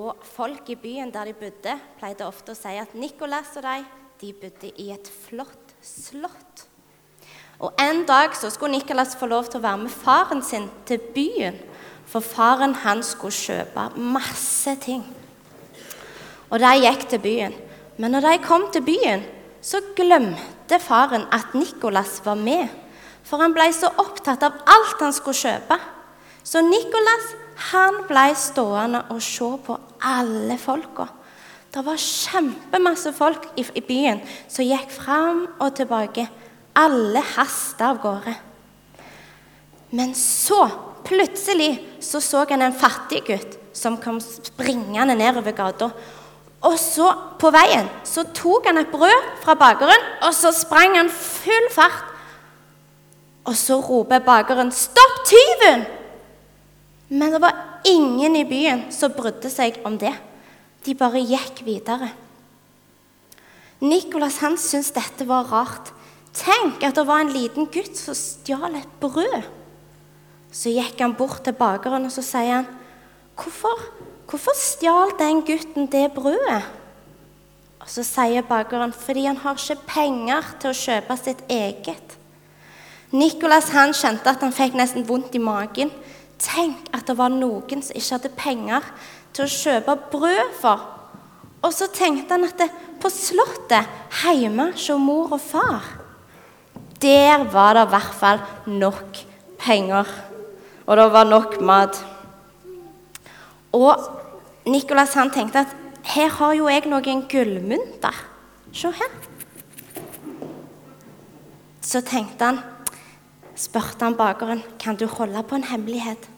Og 0.00 0.16
folk 0.24 0.70
i 0.72 0.78
byen 0.80 1.10
der 1.12 1.28
de 1.28 1.36
bodde, 1.36 1.74
pleide 2.00 2.24
ofte 2.24 2.54
å 2.54 2.56
si 2.56 2.72
at 2.80 2.94
Nikolas 2.96 3.52
og 3.60 3.66
de, 3.66 3.80
de 4.22 4.30
bodde 4.32 4.70
i 4.80 4.88
et 4.94 5.08
flott 5.26 5.74
slott. 5.84 6.66
Og 7.60 7.74
En 7.76 8.06
dag 8.08 8.32
så 8.36 8.48
skulle 8.48 8.78
Nikolas 8.78 9.12
få 9.20 9.28
lov 9.28 9.50
til 9.50 9.60
å 9.60 9.66
være 9.66 9.82
med 9.82 9.92
faren 9.92 10.40
sin 10.42 10.70
til 10.88 11.02
byen. 11.12 11.58
For 12.08 12.24
faren 12.24 12.72
han 12.82 13.04
skulle 13.04 13.36
kjøpe 13.36 13.90
masse 14.00 14.72
ting. 14.80 15.04
Og 16.48 16.56
de 16.62 16.70
gikk 16.80 17.04
til 17.10 17.20
byen. 17.22 17.58
Men 18.00 18.16
når 18.16 18.24
de 18.24 18.46
kom 18.46 18.70
til 18.72 18.86
byen, 18.86 19.26
så 19.60 19.82
glemte 19.96 20.80
faren 20.80 21.28
at 21.30 21.52
Nikolas 21.52 22.22
var 22.24 22.40
med. 22.40 22.72
For 23.22 23.44
han 23.44 23.52
ble 23.52 23.68
så 23.76 23.92
opptatt 24.00 24.42
av 24.48 24.56
alt 24.64 25.04
han 25.04 25.12
skulle 25.12 25.36
kjøpe. 25.36 25.76
Så 26.42 26.64
Nikolas 26.64 27.34
han 27.60 28.04
ble 28.08 28.30
stående 28.38 29.02
og 29.12 29.20
se 29.24 29.48
på 29.66 29.76
alle 30.06 30.56
folka. 30.60 31.06
Det 31.70 31.82
var 31.86 32.00
kjempemasse 32.02 33.12
folk 33.14 33.44
i, 33.60 33.62
i 33.62 33.82
byen 33.84 34.22
som 34.50 34.66
gikk 34.66 34.90
fram 34.94 35.44
og 35.60 35.74
tilbake. 35.78 36.24
Alle 36.74 37.22
hasta 37.36 37.92
av 37.92 38.00
gårde. 38.02 38.34
Men 39.94 40.14
så, 40.14 40.64
plutselig, 41.06 41.76
så 42.02 42.20
så 42.22 42.44
han 42.50 42.62
en 42.62 42.74
fattig 42.74 43.22
gutt 43.26 43.58
som 43.76 43.98
kom 44.02 44.18
springende 44.22 45.14
nedover 45.18 45.54
gata. 45.54 45.90
Og 46.66 46.76
så, 46.78 47.06
på 47.40 47.52
veien, 47.54 47.88
så 48.04 48.24
tok 48.36 48.66
han 48.68 48.82
et 48.82 48.90
brød 48.92 49.30
fra 49.44 49.54
bakeren, 49.56 50.02
og 50.26 50.34
så 50.36 50.52
sprang 50.52 50.98
han 50.98 51.08
full 51.10 51.70
fart. 51.72 52.04
Og 53.48 53.56
så 53.56 53.80
roper 53.80 54.18
bakeren 54.18 54.70
'Stopp 54.70 55.24
tyven!' 55.26 55.99
Men 57.10 57.34
det 57.34 57.40
var 57.42 57.56
ingen 57.84 58.36
i 58.38 58.46
byen 58.46 58.86
som 58.94 59.12
brydde 59.14 59.50
seg 59.50 59.80
om 59.86 59.98
det. 59.98 60.14
De 60.86 60.94
bare 60.96 61.20
gikk 61.20 61.64
videre. 61.66 62.12
Nikolas 63.82 64.38
han 64.44 64.58
syntes 64.60 64.92
dette 64.94 65.26
var 65.28 65.48
rart. 65.50 65.90
Tenk 66.36 66.84
at 66.86 66.94
det 66.94 67.06
var 67.08 67.24
en 67.24 67.32
liten 67.34 67.66
gutt 67.72 67.96
som 67.98 68.14
stjal 68.14 68.76
et 68.78 68.92
brød. 69.02 69.48
Så 70.54 70.70
gikk 70.70 71.00
han 71.02 71.16
bort 71.18 71.42
til 71.46 71.56
bakeren 71.56 72.06
og 72.06 72.14
så 72.14 72.22
sier 72.26 72.60
han, 72.60 72.68
hvorfor, 73.38 73.82
hvorfor 74.30 74.54
stjal 74.58 75.14
den 75.18 75.42
gutten 75.46 75.90
det 75.90 76.10
brødet? 76.14 76.62
Og 77.80 77.88
Så 77.88 78.04
sier 78.04 78.44
bakeren 78.46 78.92
fordi 78.92 79.24
han 79.24 79.40
har 79.40 79.56
ikke 79.56 79.86
penger 79.88 80.54
til 80.60 80.70
å 80.70 80.76
kjøpe 80.76 81.16
sitt 81.18 81.40
eget. 81.48 82.16
Nikolas 83.10 83.72
han 83.74 83.94
kjente 83.96 84.30
at 84.30 84.42
han 84.44 84.54
fikk 84.54 84.76
nesten 84.78 85.06
vondt 85.08 85.34
i 85.34 85.42
magen. 85.42 85.90
Tenk 86.40 86.88
at 86.96 87.04
det 87.08 87.16
var 87.18 87.32
noen 87.32 87.82
som 87.84 87.96
ikke 87.96 88.16
hadde 88.16 88.32
penger 88.38 88.86
til 89.36 89.44
å 89.44 89.52
kjøpe 89.52 89.96
brød 90.12 90.54
for. 90.60 90.86
Og 91.60 91.74
så 91.76 91.90
tenkte 91.92 92.36
han 92.36 92.46
at 92.48 92.56
det, 92.60 92.70
på 93.00 93.08
Slottet, 93.12 93.88
hjemme 94.24 94.70
hos 94.72 94.88
mor 95.00 95.32
og 95.36 95.40
far, 95.40 95.84
der 97.00 97.44
var 97.52 97.76
det 97.76 97.86
i 97.86 97.92
hvert 97.94 98.16
fall 98.16 98.40
nok 98.68 99.20
penger. 99.60 100.08
Og 100.86 100.96
det 100.96 101.06
var 101.12 101.28
nok 101.28 101.60
mat. 101.64 102.00
Og 103.72 104.08
Nicolas 104.68 105.14
han 105.16 105.32
tenkte 105.32 105.64
at 105.64 105.76
her 106.16 106.32
har 106.40 106.56
jo 106.56 106.68
jeg 106.68 106.88
noen 106.88 107.24
gullmynter. 107.28 108.16
Se 108.72 108.90
her. 108.96 109.12
Så 111.80 112.02
tenkte 112.06 112.50
han 112.50 112.60
spurte 113.60 114.06
han 114.06 114.16
bakeren 114.16 114.62
kan 114.80 114.96
du 114.96 115.06
holde 115.06 115.42
på 115.44 115.58
en 115.58 115.66
hemmelighet. 115.68 116.28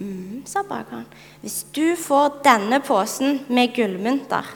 mm, 0.00 0.46
sa 0.46 0.62
bakeren. 0.62 1.06
Hvis 1.40 1.66
du 1.76 1.96
får 1.96 2.40
denne 2.44 2.80
posen 2.80 3.44
med 3.48 3.74
gullmynter, 3.76 4.46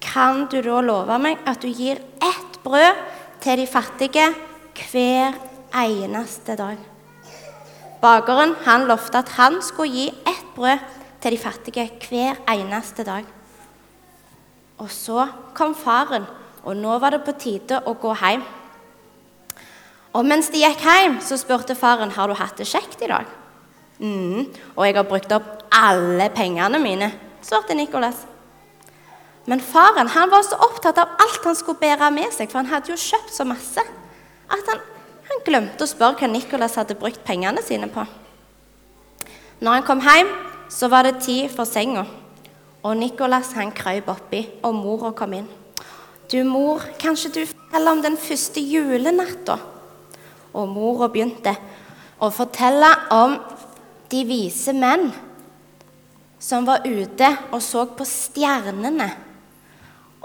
kan 0.00 0.46
du 0.46 0.60
da 0.62 0.80
love 0.80 1.18
meg 1.18 1.40
at 1.46 1.62
du 1.62 1.68
gir 1.68 1.98
ett 2.22 2.60
brød 2.62 2.94
til 3.40 3.58
de 3.58 3.66
fattige 3.66 4.28
hver 4.78 5.34
eneste 5.74 6.54
dag? 6.56 6.78
Bakeren 8.00 8.54
han 8.62 8.86
lovte 8.86 9.18
at 9.18 9.34
han 9.34 9.58
skulle 9.62 9.90
gi 9.90 10.08
ett 10.08 10.54
brød 10.54 10.78
til 11.20 11.34
de 11.34 11.38
fattige 11.38 11.90
hver 12.08 12.38
eneste 12.54 13.04
dag. 13.04 13.24
Og 14.78 14.90
så 14.90 15.26
kom 15.54 15.74
faren, 15.74 16.22
og 16.62 16.76
nå 16.76 16.98
var 16.98 17.10
det 17.10 17.24
på 17.26 17.34
tide 17.34 17.80
å 17.82 17.96
gå 17.98 18.14
hjem. 18.14 18.44
Og 20.16 20.24
mens 20.24 20.48
de 20.52 20.62
gikk 20.62 20.82
hjem, 20.84 21.18
så 21.20 21.36
spurte 21.40 21.76
faren 21.76 22.12
har 22.16 22.28
du 22.28 22.36
hatt 22.38 22.56
det 22.56 22.68
kjekt 22.68 23.02
i 23.04 23.10
dag. 23.10 23.26
mm, 23.98 24.46
og 24.76 24.86
jeg 24.86 24.94
har 24.94 25.04
brukt 25.04 25.32
opp 25.32 25.64
alle 25.74 26.30
pengene 26.30 26.78
mine, 26.78 27.12
svarte 27.42 27.74
Nikolas. 27.74 28.26
Men 29.46 29.60
faren 29.60 30.08
han 30.08 30.30
var 30.30 30.42
så 30.44 30.56
opptatt 30.60 30.98
av 30.98 31.16
alt 31.18 31.44
han 31.44 31.56
skulle 31.56 31.80
bære 31.80 32.10
med 32.12 32.32
seg, 32.32 32.50
for 32.50 32.60
han 32.60 32.70
hadde 32.72 32.92
jo 32.92 32.96
kjøpt 33.00 33.32
så 33.32 33.44
masse, 33.48 33.80
at 34.48 34.70
han, 34.72 34.80
han 35.28 35.44
glemte 35.44 35.84
å 35.84 35.88
spørre 35.88 36.20
hva 36.20 36.28
Nikolas 36.30 36.76
hadde 36.76 36.96
brukt 36.98 37.24
pengene 37.24 37.62
sine 37.64 37.88
på. 37.92 38.04
Når 39.60 39.72
han 39.72 39.86
kom 39.86 40.04
hjem, 40.04 40.28
så 40.70 40.88
var 40.92 41.08
det 41.08 41.20
tid 41.24 41.48
for 41.50 41.68
senga. 41.68 42.04
Og 42.84 42.94
Nikolas 42.96 43.54
han 43.56 43.72
krøp 43.74 44.12
oppi, 44.12 44.44
og 44.62 44.76
mora 44.76 45.10
kom 45.16 45.34
inn. 45.40 45.48
Du, 46.28 46.38
mor, 46.44 46.84
kanskje 47.00 47.32
du 47.32 47.40
forteller 47.48 47.96
om 47.96 48.04
den 48.04 48.20
første 48.20 48.60
julenatta? 48.60 49.56
Og 50.56 50.68
mora 50.70 51.08
begynte 51.12 51.54
å 52.18 52.30
fortelle 52.34 52.88
om 53.14 53.36
de 54.08 54.24
vise 54.26 54.72
menn 54.72 55.10
som 56.38 56.66
var 56.66 56.86
ute 56.86 57.28
og 57.50 57.60
så 57.62 57.84
på 57.98 58.06
stjernene. 58.06 59.08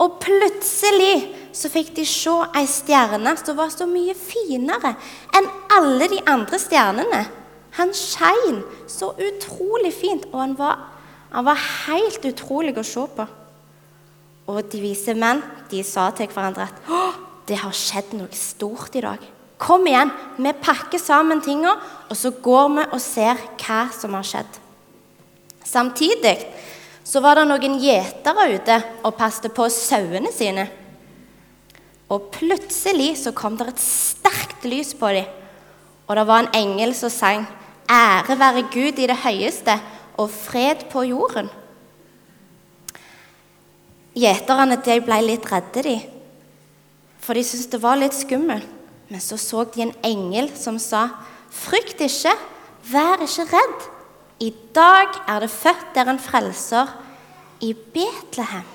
Og 0.02 0.18
plutselig 0.22 1.16
så 1.54 1.70
fikk 1.70 1.94
de 1.98 2.06
se 2.08 2.34
ei 2.58 2.66
stjerne 2.70 3.36
som 3.38 3.58
var 3.58 3.70
så 3.74 3.86
mye 3.90 4.16
finere 4.18 4.96
enn 5.38 5.50
alle 5.76 6.10
de 6.10 6.22
andre 6.30 6.60
stjernene. 6.62 7.22
Han 7.78 7.94
skein 7.98 8.62
så 8.90 9.12
utrolig 9.18 9.94
fint, 9.96 10.28
og 10.30 10.40
han 10.40 10.58
var, 10.58 10.82
han 11.34 11.46
var 11.46 11.62
helt 11.88 12.26
utrolig 12.30 12.76
å 12.78 12.86
se 12.86 13.06
på. 13.18 13.26
Og 14.50 14.60
de 14.70 14.82
vise 14.82 15.16
menn 15.18 15.42
de 15.72 15.82
sa 15.88 16.10
til 16.14 16.30
hverandre 16.30 16.68
at 16.68 17.48
det 17.50 17.62
har 17.64 17.74
skjedd 17.76 18.14
noe 18.18 18.34
stort 18.38 18.94
i 18.98 19.04
dag. 19.06 19.22
Kom 19.58 19.88
igjen, 19.88 20.12
vi 20.38 20.54
pakker 20.54 21.00
sammen 21.00 21.42
tinga, 21.42 21.76
og 22.10 22.18
så 22.18 22.34
går 22.44 22.70
vi 22.76 22.86
og 22.90 23.02
ser 23.02 23.40
hva 23.62 23.86
som 23.96 24.16
har 24.18 24.28
skjedd. 24.28 24.60
Samtidig 25.64 26.36
så 27.04 27.22
var 27.24 27.40
det 27.40 27.48
noen 27.48 27.80
gjetere 27.82 28.48
ute 28.56 28.78
og 29.04 29.16
passet 29.18 29.54
på 29.56 29.68
sauene 29.72 30.32
sine. 30.36 30.68
Og 32.12 32.30
plutselig 32.36 33.16
så 33.24 33.34
kom 33.36 33.58
det 33.58 33.72
et 33.72 33.82
sterkt 33.82 34.68
lys 34.68 34.94
på 34.98 35.12
dem, 35.16 35.28
og 36.08 36.16
det 36.20 36.28
var 36.28 36.44
en 36.44 36.56
engel 36.56 36.96
som 36.96 37.10
sang 37.10 37.48
'Ære 37.90 38.40
være 38.40 38.68
Gud 38.72 39.00
i 39.00 39.08
det 39.08 39.18
høyeste 39.24 39.80
og 40.18 40.30
fred 40.30 40.90
på 40.90 41.04
jorden'. 41.04 41.50
Gjeterne 44.16 44.78
ble 44.78 45.22
litt 45.22 45.52
redde, 45.52 45.84
de, 45.84 46.02
for 47.20 47.34
de 47.34 47.44
syntes 47.44 47.72
det 47.72 47.82
var 47.82 47.96
litt 47.96 48.14
skummelt. 48.14 48.68
Men 49.14 49.22
så 49.22 49.38
så 49.38 49.62
de 49.70 49.84
en 49.84 49.94
engel 50.02 50.48
som 50.58 50.80
sa, 50.82 51.08
'Frykt 51.54 52.00
ikke, 52.02 52.34
vær 52.90 53.22
ikke 53.22 53.46
redd.' 53.52 53.90
I 54.42 54.50
dag 54.74 55.08
er 55.30 55.40
det 55.40 55.52
født 55.54 55.92
der 55.94 56.10
en 56.10 56.20
frelser 56.20 56.90
i 57.62 57.74
Betlehem. 57.74 58.66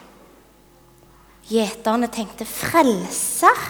Gjeterne 1.50 2.06
tenkte 2.06 2.46
'frelser'? 2.46 3.64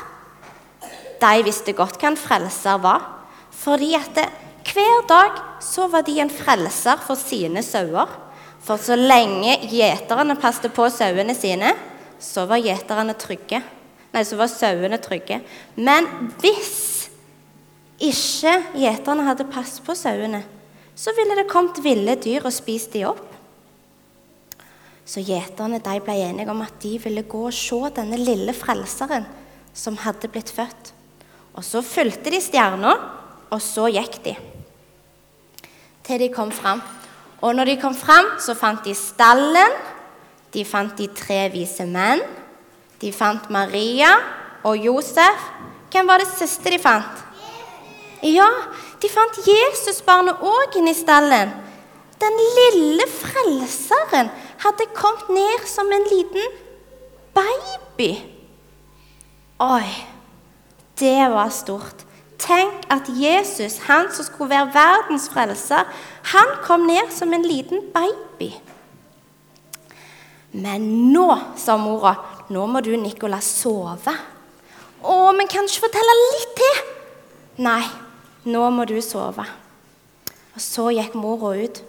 De 1.20 1.42
visste 1.42 1.72
godt 1.72 1.96
hva 1.96 2.12
en 2.12 2.20
frelser 2.20 2.76
var. 2.84 3.08
Fordi 3.50 3.94
at 3.94 4.12
det, 4.14 4.28
hver 4.68 5.08
dag 5.08 5.40
så 5.64 5.88
var 5.88 6.02
de 6.02 6.20
en 6.20 6.30
frelser 6.30 7.00
for 7.00 7.14
sine 7.16 7.62
sauer. 7.62 8.06
For 8.60 8.76
så 8.76 8.94
lenge 8.94 9.56
gjeterne 9.72 10.36
passet 10.36 10.72
på 10.72 10.90
sauene 10.90 11.34
sine, 11.34 11.72
så 12.20 12.44
var 12.44 12.60
gjeterne 12.60 13.16
trygge. 13.16 13.62
Nei, 14.12 14.24
så 14.24 14.38
var 14.38 14.48
sauene 14.50 14.98
trygge. 15.02 15.40
Men 15.76 16.06
hvis 16.40 17.08
ikke 17.98 18.54
gjeterne 18.78 19.26
hadde 19.26 19.48
passet 19.50 19.82
på 19.84 19.96
sauene, 19.98 20.42
så 20.98 21.12
ville 21.14 21.36
det 21.38 21.48
kommet 21.50 21.78
ville 21.82 22.16
dyr 22.18 22.46
og 22.46 22.54
spist 22.54 22.94
de 22.94 23.04
opp. 23.06 23.26
Så 25.08 25.22
gjeterne 25.24 25.80
ble 25.80 26.16
enige 26.20 26.52
om 26.52 26.60
at 26.64 26.74
de 26.82 26.96
ville 27.00 27.24
gå 27.24 27.46
og 27.48 27.54
se 27.54 27.78
denne 27.96 28.18
lille 28.20 28.52
frelseren 28.52 29.24
som 29.72 29.96
hadde 30.02 30.28
blitt 30.32 30.50
født. 30.52 30.92
Og 31.56 31.64
så 31.64 31.82
fulgte 31.82 32.30
de 32.30 32.40
stjerna, 32.42 32.92
og 33.48 33.60
så 33.62 33.86
gikk 33.88 34.18
de. 34.26 34.34
Til 36.04 36.20
de 36.20 36.28
kom 36.32 36.52
fram. 36.52 36.82
Og 37.40 37.54
når 37.54 37.72
de 37.72 37.78
kom 37.80 37.94
fram, 37.96 38.34
så 38.42 38.54
fant 38.58 38.84
de 38.84 38.94
stallen, 38.96 39.74
de 40.52 40.64
fant 40.64 40.92
de 40.98 41.08
tre 41.16 41.46
vise 41.52 41.86
menn, 41.88 42.20
de 43.00 43.12
fant 43.14 43.50
Maria 43.50 44.10
og 44.66 44.76
Josef. 44.76 45.46
Hvem 45.92 46.08
var 46.08 46.20
det 46.20 46.28
siste 46.34 46.70
de 46.70 46.78
fant? 46.82 47.24
Ja, 48.26 48.48
de 48.98 49.08
fant 49.10 49.38
Jesusbarnet 49.46 50.42
òg 50.42 50.78
inne 50.80 50.92
i 50.92 50.98
stallen. 50.98 51.54
Den 52.18 52.42
lille 52.58 53.06
frelseren. 53.14 54.30
hadde 54.58 54.88
kommet 54.94 55.28
ned 55.30 55.66
som 55.70 55.86
en 55.86 56.02
liten 56.10 56.42
baby. 57.34 58.08
Oi, 59.60 59.86
det 60.98 61.30
var 61.30 61.48
stort. 61.54 62.02
Tenk 62.38 62.86
at 62.90 63.06
Jesus, 63.06 63.78
han 63.86 64.10
som 64.10 64.24
skulle 64.24 64.50
være 64.50 64.72
verdens 64.74 65.28
frelser, 65.30 65.86
han 66.32 66.50
kom 66.62 66.86
ned 66.86 67.10
som 67.14 67.32
en 67.34 67.46
liten 67.46 67.86
baby. 67.94 68.50
Men 70.52 71.12
nå, 71.12 71.28
sa 71.56 71.76
mora, 71.76 72.14
nå 72.48 72.64
må 72.70 72.80
du, 72.84 72.94
Nicolas, 72.96 73.48
sove. 73.60 74.14
Å, 75.02 75.16
men 75.36 75.50
kan 75.50 75.66
du 75.66 75.70
ikke 75.70 75.86
fortelle 75.86 76.14
litt 76.20 76.54
til? 76.58 76.78
Nei, 77.66 77.82
nå 78.48 78.62
må 78.74 78.86
du 78.88 78.96
sove. 79.04 79.44
Og 80.56 80.62
så 80.62 80.88
gikk 80.96 81.16
mora 81.18 81.52
ut. 81.58 81.82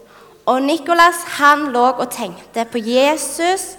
Og 0.49 0.63
Nicolas 0.65 1.21
han 1.37 1.69
lå 1.73 1.85
og 1.91 2.09
tenkte 2.13 2.65
på 2.69 2.81
Jesus, 2.81 3.75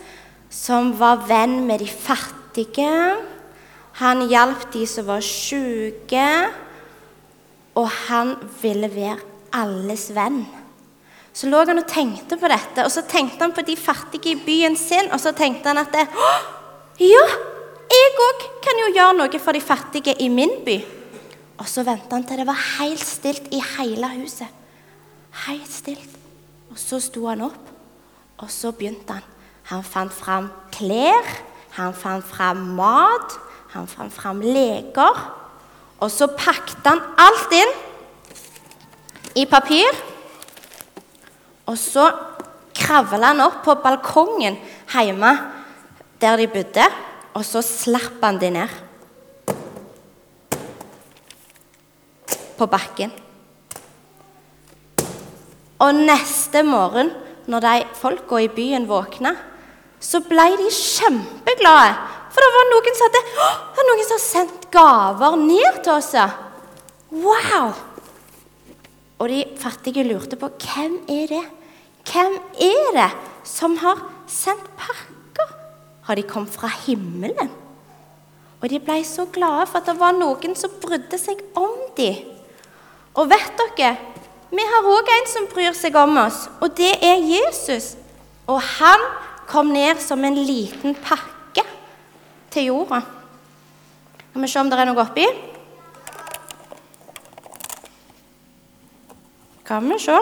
som 0.50 0.94
var 0.98 1.24
venn 1.28 1.60
med 1.66 1.82
de 1.82 1.88
fattige. 1.90 2.90
Han 4.00 4.24
hjalp 4.30 4.70
de 4.72 4.86
som 4.88 5.06
var 5.10 5.22
syke, 5.24 6.26
og 7.78 7.90
han 8.08 8.34
ville 8.62 8.90
være 8.90 9.18
alles 9.54 10.08
venn. 10.14 10.44
Så 11.32 11.50
lå 11.50 11.62
han 11.66 11.78
og 11.78 11.90
tenkte 11.90 12.38
på 12.38 12.48
dette, 12.50 12.84
og 12.84 12.90
så 12.90 13.04
tenkte 13.06 13.44
han 13.44 13.54
på 13.54 13.62
de 13.66 13.76
fattige 13.78 14.34
i 14.34 14.40
byen 14.46 14.78
sin, 14.78 15.10
og 15.14 15.20
så 15.22 15.34
tenkte 15.36 15.70
han 15.70 15.78
at 15.82 15.92
det, 15.94 16.06
Ja, 17.00 17.22
jeg 17.88 18.16
òg 18.20 18.42
kan 18.60 18.76
jo 18.76 18.90
gjøre 18.92 19.16
noe 19.16 19.38
for 19.40 19.56
de 19.56 19.60
fattige 19.64 20.12
i 20.20 20.26
min 20.28 20.58
by. 20.66 20.74
Og 21.56 21.68
så 21.68 21.80
venta 21.84 22.12
han 22.12 22.26
til 22.28 22.40
det 22.42 22.44
var 22.44 22.58
helt 22.76 23.00
stilt 23.00 23.46
i 23.56 23.60
hele 23.78 24.08
huset. 24.18 24.48
Helt 25.46 25.70
stilt. 25.72 26.16
Og 26.68 26.76
så 26.76 26.98
sto 27.00 27.24
han 27.30 27.40
opp, 27.46 27.70
og 28.44 28.50
så 28.52 28.74
begynte 28.76 29.16
han. 29.16 29.24
Han 29.70 29.84
fant 29.86 30.12
fram 30.12 30.50
klær, 30.74 31.24
han 31.78 31.96
fant 31.96 32.26
fram 32.26 32.60
mat, 32.76 33.36
han 33.72 33.88
fant 33.88 34.12
fram 34.12 34.42
leker. 34.44 35.22
Og 36.04 36.12
så 36.12 36.28
pakket 36.36 36.84
han 36.84 37.00
alt 37.16 37.54
inn 37.56 37.72
i 39.40 39.46
papir. 39.48 39.88
Og 41.64 41.80
så 41.80 42.10
kravla 42.76 43.32
han 43.32 43.40
opp 43.46 43.62
på 43.64 43.78
balkongen 43.80 44.60
hjemme 44.90 45.32
der 46.20 46.36
de 46.36 46.46
bodde, 46.52 46.86
og 47.34 47.44
så 47.46 47.62
slapp 47.64 48.22
han 48.22 48.38
de 48.40 48.50
ned 48.52 48.78
på 52.58 52.66
bakken. 52.68 53.12
Og 55.80 55.96
neste 55.96 56.60
morgen, 56.66 57.08
når 57.48 57.64
de 57.64 57.76
folka 57.96 58.42
i 58.44 58.50
byen 58.52 58.84
våkna, 58.88 59.32
så 60.00 60.20
ble 60.24 60.44
de 60.60 60.68
kjempeglade. 60.68 61.94
For 62.30 62.44
det 62.44 62.50
var 62.56 62.68
noen 62.70 62.96
som 62.96 63.06
hadde, 63.08 63.22
det 63.76 63.86
noen 63.88 64.02
som 64.04 64.12
hadde 64.16 64.26
sendt 64.26 64.66
gaver 64.72 65.38
ned 65.40 65.80
til 65.84 65.94
oss. 65.96 66.12
Wow! 67.10 67.72
Og 69.20 69.32
de 69.32 69.40
fattige 69.60 70.04
lurte 70.06 70.38
på 70.40 70.52
hvem 70.62 71.00
er 71.08 71.32
det 71.32 71.46
Hvem 72.10 72.38
er 72.56 72.86
det 72.96 73.10
som 73.46 73.74
har 73.82 73.98
sendt 74.30 74.64
pakker? 74.80 75.19
Har 76.10 76.18
de 76.18 76.22
kommet 76.26 76.50
fra 76.50 76.66
himmelen? 76.88 77.50
Og 78.58 78.64
de 78.66 78.80
ble 78.82 78.96
så 79.06 79.28
glade 79.30 79.62
for 79.70 79.78
at 79.78 79.86
det 79.86 79.92
var 80.00 80.16
noen 80.16 80.56
som 80.58 80.72
brydde 80.82 81.18
seg 81.22 81.38
om 81.54 81.76
dem. 81.94 82.16
Og 83.14 83.28
vet 83.30 83.60
dere, 83.60 83.92
vi 84.50 84.64
har 84.72 84.88
òg 84.90 85.10
en 85.14 85.28
som 85.30 85.44
bryr 85.52 85.76
seg 85.78 85.94
om 85.94 86.16
oss, 86.18 86.48
og 86.58 86.72
det 86.74 86.96
er 87.06 87.22
Jesus. 87.22 87.92
Og 88.50 88.58
han 88.58 89.04
kom 89.46 89.70
ned 89.70 90.00
som 90.02 90.24
en 90.26 90.34
liten 90.34 90.96
pakke 90.98 91.62
til 92.50 92.66
jorda. 92.72 92.98
Skal 94.32 94.42
vi 94.42 94.50
se 94.50 94.64
om 94.64 94.72
det 94.72 94.80
er 94.82 94.90
noe 94.90 95.04
oppi? 95.04 95.28
Kan 99.70 99.86
vi 99.92 100.00
se. 100.02 100.18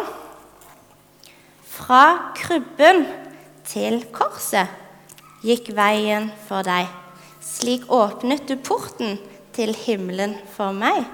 Fra 1.79 2.03
krybben 2.37 3.07
til 3.73 4.03
korset 4.13 4.85
gikk 5.45 5.71
veien 5.77 6.31
for 6.49 6.67
deg. 6.67 6.89
Slik 7.45 7.87
åpnet 7.93 8.49
du 8.49 8.57
porten 8.57 9.19
til 9.57 9.75
himmelen 9.75 10.37
for 10.55 10.75
meg. 10.75 11.07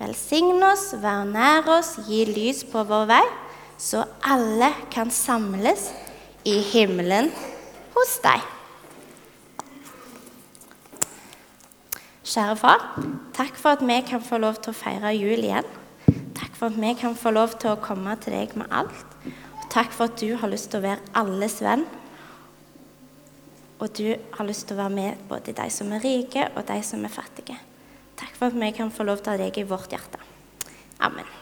Velsign 0.00 0.60
oss, 0.64 0.90
vær 1.00 1.24
nær 1.28 1.68
oss, 1.78 1.94
gi 2.08 2.24
lys 2.28 2.64
på 2.68 2.82
vår 2.84 3.06
vei, 3.08 3.22
så 3.80 4.04
alle 4.24 4.68
kan 4.92 5.12
samles 5.12 5.88
i 6.44 6.58
himmelen 6.72 7.30
hos 7.94 8.18
deg. 8.24 8.44
Kjære 12.26 12.56
far, 12.60 12.82
takk 13.36 13.56
for 13.56 13.76
at 13.76 13.84
vi 13.86 13.96
kan 14.04 14.20
få 14.24 14.40
lov 14.42 14.58
til 14.60 14.74
å 14.74 14.76
feire 14.76 15.14
jul 15.14 15.44
igjen. 15.46 15.68
Takk 16.36 16.56
for 16.58 16.68
at 16.68 16.80
vi 16.82 16.90
kan 16.98 17.14
få 17.16 17.32
lov 17.32 17.54
til 17.60 17.72
å 17.72 17.80
komme 17.80 18.16
til 18.20 18.34
deg 18.34 18.56
med 18.58 18.68
alt. 18.74 19.14
Og 19.60 19.68
takk 19.72 19.94
for 19.94 20.10
at 20.10 20.18
du 20.20 20.34
har 20.36 20.50
lyst 20.52 20.72
til 20.72 20.82
å 20.82 20.88
være 20.88 21.14
alles 21.16 21.60
venn. 21.64 21.86
Og 23.78 23.92
du 23.98 24.06
har 24.16 24.48
lyst 24.48 24.68
til 24.68 24.76
å 24.76 24.82
være 24.84 24.96
med 24.96 25.24
både 25.28 25.52
de 25.56 25.66
som 25.72 25.90
er 25.92 26.04
rike, 26.04 26.48
og 26.56 26.64
de 26.68 26.78
som 26.86 27.04
er 27.04 27.12
fattige. 27.12 27.58
Takk 28.16 28.38
for 28.38 28.48
at 28.48 28.56
vi 28.56 28.70
kan 28.76 28.92
få 28.92 29.04
lov 29.04 29.20
til 29.20 29.34
å 29.34 29.36
ha 29.36 29.42
deg 29.44 29.58
i 29.60 29.66
vårt 29.68 29.92
hjerte. 29.92 30.22
Amen. 31.04 31.35